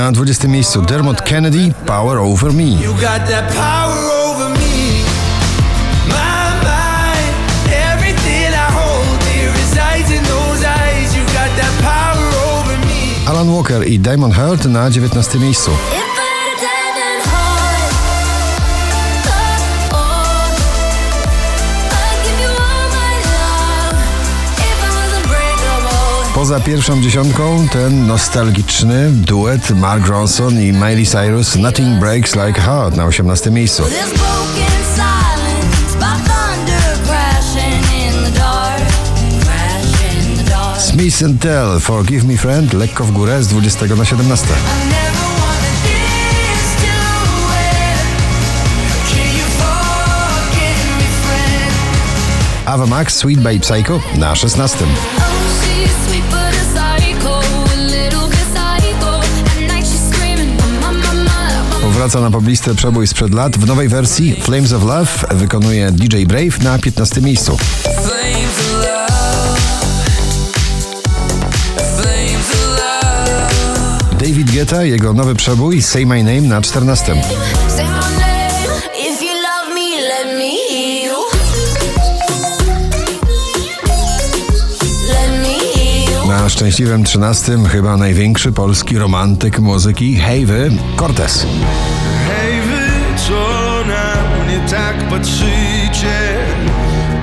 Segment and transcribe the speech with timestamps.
[0.00, 2.80] Na 20 miejscu Dermot Kennedy, Power Over Me.
[13.26, 15.70] Alan Walker i Diamond Heart na 19 miejscu.
[26.40, 32.96] Poza pierwszą dziesiątką ten nostalgiczny duet Mark Ronson i Miley Cyrus Nothing Breaks Like Heart
[32.96, 33.82] na 18 miejscu.
[33.82, 33.90] By.
[40.80, 44.46] Smith Tell Forgive Me Friend lekko w górę z 20 na 17.
[44.46, 46.92] I never wanted this to
[47.58, 48.08] end.
[49.10, 51.72] Can you forgive me, friend?
[52.66, 54.86] Ava Max Sweet Babe Psycho na 16.
[62.00, 63.56] Powraca na poblistę przebój sprzed lat.
[63.58, 67.58] W nowej wersji Flames of Love wykonuje DJ Brave na 15 miejscu.
[74.20, 77.14] David Guetta, jego nowy przebój Say My Name na 14.
[86.30, 91.46] Na szczęśliwym 13 chyba największy polski romantyk muzyki Hejwy Cortez.
[92.28, 93.34] Hej wy, co
[93.88, 96.34] na mnie tak patrzycie,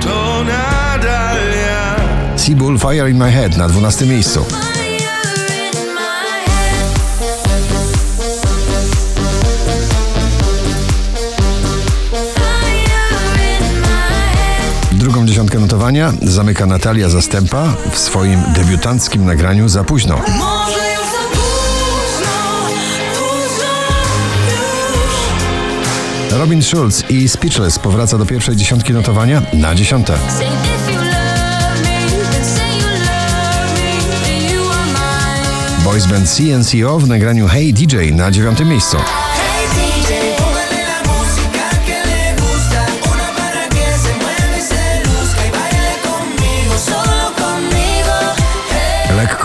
[0.00, 1.96] to nadal ja.
[2.36, 4.44] Seabull Fire in My Head na 12 miejscu.
[15.38, 20.20] Dziesiątkę notowania zamyka Natalia Zastępa w swoim debiutanckim nagraniu Za późno.
[26.30, 30.18] Robin Schulz i Speechless powraca do pierwszej dziesiątki notowania na dziesiąte.
[35.84, 38.96] Boys band CNCO w nagraniu Hey DJ na dziewiątym miejscu.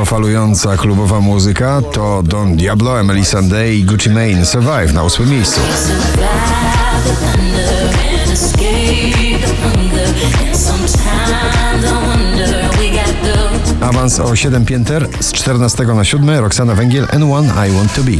[0.00, 0.10] Hey.
[0.10, 5.30] Lekko falująca klubowa muzyka to Don Diablo, Emily Sandé i Gucci Mane Survive na ósmym
[5.30, 5.60] miejscu.
[13.80, 18.12] Awans o 7 pięter z 14 na 7 Roxana Węgiel N1 I Want To Be.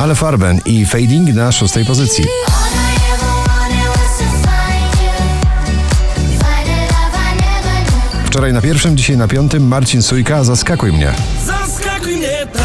[0.00, 2.24] Ale Farben i Fading na szóstej pozycji.
[8.24, 11.12] Wczoraj na pierwszym, dzisiaj na piątym Marcin Sujka Zaskakuj mnie.
[11.46, 12.62] Zaskakuj mnie tak,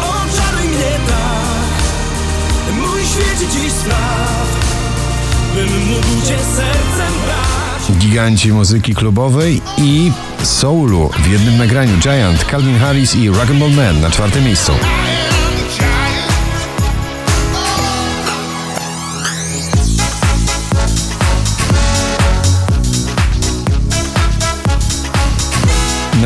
[0.00, 2.76] oczaruj mnie tak.
[2.76, 4.46] Mój świecie dziś spraw,
[5.54, 7.98] bym mógł cię sercem brać.
[7.98, 10.12] Giganci muzyki klubowej i
[10.42, 14.72] soulu w jednym nagraniu Giant, Calvin Harris i Rock'n'Roll Man na czwartym miejscu.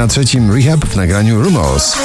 [0.02, 1.96] Na trzecim Rehab w nagraniu Rumors.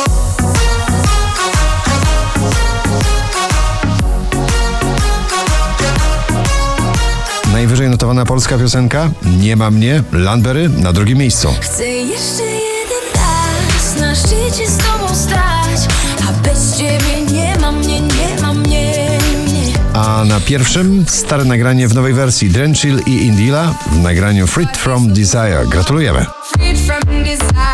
[7.54, 11.50] Najwyżej notowana polska piosenka Nie ma mnie, Landberry na drugim miejscu.
[11.62, 15.88] Chcę jeszcze jeden raz na szczycie z tobą stać
[16.30, 19.20] A bez ciebie nie ma mnie, nie ma mnie,
[19.54, 24.78] nie A na pierwszym stare nagranie w nowej wersji Drenchill i Indila w nagraniu Freed
[24.78, 25.66] from Desire.
[25.70, 26.26] Gratulujemy.
[26.58, 27.67] Freed from desire